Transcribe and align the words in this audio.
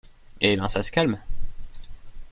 Eh! 0.41 0.55
ben, 0.57 0.67
ça 0.67 0.81
se 0.81 0.91
calme? 0.91 1.19